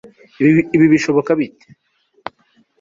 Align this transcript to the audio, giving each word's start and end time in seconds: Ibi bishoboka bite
Ibi 0.75 0.85
bishoboka 0.93 1.31
bite 1.39 1.65